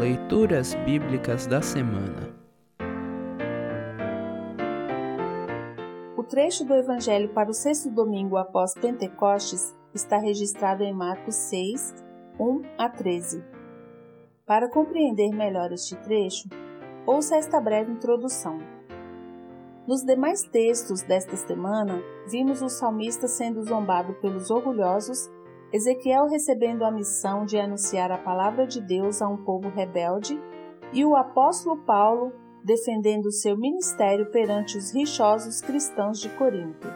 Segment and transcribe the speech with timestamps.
[0.00, 2.34] Leituras Bíblicas da Semana
[6.16, 12.02] O trecho do Evangelho para o sexto domingo após Pentecostes está registrado em Marcos 6,
[12.40, 13.44] 1 a 13.
[14.46, 16.48] Para compreender melhor este trecho,
[17.04, 18.58] ouça esta breve introdução.
[19.86, 25.28] Nos demais textos desta semana, vimos o salmista sendo zombado pelos orgulhosos
[25.72, 30.36] Ezequiel recebendo a missão de anunciar a palavra de Deus a um povo rebelde
[30.92, 32.32] e o apóstolo Paulo
[32.64, 36.88] defendendo seu ministério perante os rixosos cristãos de Corinto.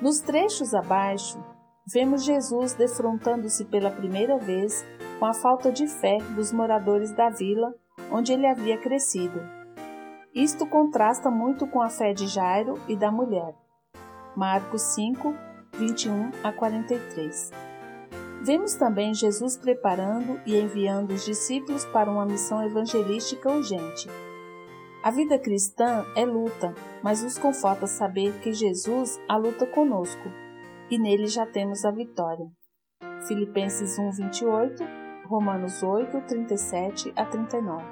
[0.00, 1.38] Nos trechos abaixo,
[1.92, 4.84] vemos Jesus defrontando-se pela primeira vez
[5.18, 7.74] com a falta de fé dos moradores da vila
[8.10, 9.40] onde ele havia crescido.
[10.34, 13.54] Isto contrasta muito com a fé de Jairo e da mulher.
[14.34, 15.34] Marcos 5,
[15.74, 17.71] 21 a 43.
[18.44, 24.08] Vemos também Jesus preparando e enviando os discípulos para uma missão evangelística urgente.
[25.00, 30.28] A vida cristã é luta, mas nos conforta saber que Jesus a luta conosco
[30.90, 32.46] e nele já temos a vitória.
[33.28, 34.82] Filipenses 1, 28,
[35.26, 37.84] Romanos 8, 37 a 39.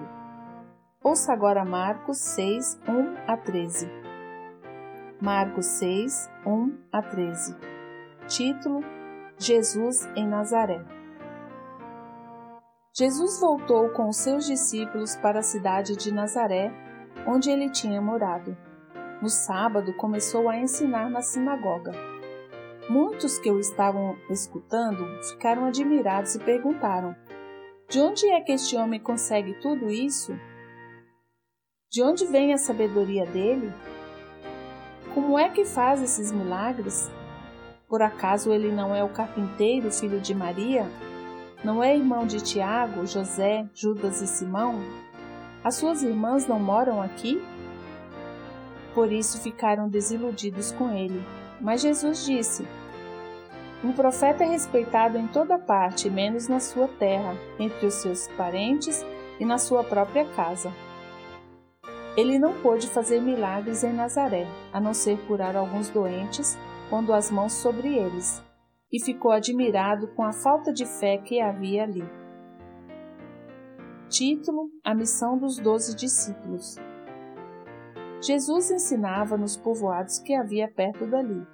[1.00, 3.88] Ouça agora Marcos 6, 1 a 13.
[5.22, 7.56] Marcos 6, 1 a 13.
[8.26, 8.99] Título
[9.42, 10.84] Jesus em Nazaré.
[12.94, 16.70] Jesus voltou com os seus discípulos para a cidade de Nazaré,
[17.26, 18.54] onde ele tinha morado.
[19.22, 21.92] No sábado começou a ensinar na sinagoga.
[22.90, 27.16] Muitos que o estavam escutando ficaram admirados e perguntaram:
[27.88, 30.38] De onde é que este homem consegue tudo isso?
[31.90, 33.72] De onde vem a sabedoria dele?
[35.14, 37.10] Como é que faz esses milagres?
[37.90, 40.86] Por acaso ele não é o carpinteiro, filho de Maria?
[41.64, 44.80] Não é irmão de Tiago, José, Judas e Simão?
[45.64, 47.42] As suas irmãs não moram aqui?
[48.94, 51.20] Por isso ficaram desiludidos com ele.
[51.60, 52.64] Mas Jesus disse:
[53.82, 59.04] Um profeta é respeitado em toda parte, menos na sua terra, entre os seus parentes
[59.40, 60.72] e na sua própria casa.
[62.16, 66.56] Ele não pôde fazer milagres em Nazaré, a não ser curar alguns doentes
[66.90, 68.44] pondo as mãos sobre eles,
[68.92, 72.02] e ficou admirado com a falta de fé que havia ali.
[74.08, 76.76] Título: A missão dos doze discípulos.
[78.20, 81.46] Jesus ensinava nos povoados que havia perto dali.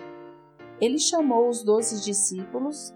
[0.81, 2.95] Ele chamou os doze discípulos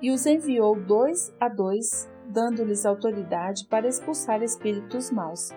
[0.00, 5.50] e os enviou dois a dois, dando-lhes autoridade para expulsar espíritos maus.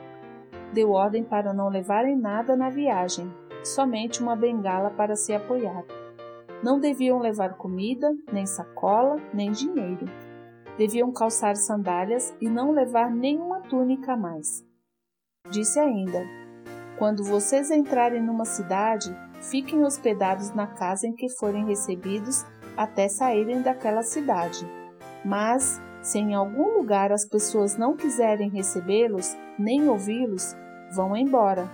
[0.74, 5.84] Deu ordem para não levarem nada na viagem, somente uma bengala para se apoiar.
[6.66, 10.08] Não deviam levar comida, nem sacola, nem dinheiro.
[10.80, 14.66] Deviam calçar sandálias e não levar nenhuma túnica a mais.
[15.52, 16.26] Disse ainda:
[16.98, 22.44] Quando vocês entrarem numa cidade, fiquem hospedados na casa em que forem recebidos
[22.76, 24.68] até saírem daquela cidade.
[25.24, 30.56] Mas, se em algum lugar as pessoas não quiserem recebê-los, nem ouvi-los,
[30.96, 31.70] vão embora.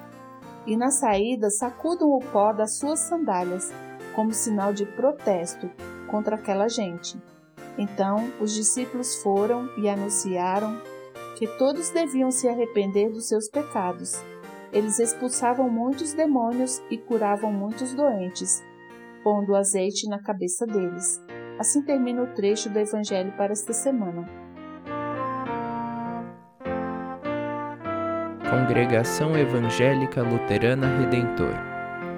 [0.68, 3.72] E na saída sacudam o pó das suas sandálias
[4.16, 5.70] como sinal de protesto
[6.08, 7.18] contra aquela gente.
[7.78, 10.82] Então os discípulos foram e anunciaram
[11.38, 14.22] que todos deviam se arrepender dos seus pecados.
[14.72, 18.64] Eles expulsavam muitos demônios e curavam muitos doentes,
[19.24, 21.20] pondo azeite na cabeça deles.
[21.60, 24.30] Assim termina o trecho do Evangelho para esta semana.
[28.50, 31.71] Congregação Evangélica Luterana Redentor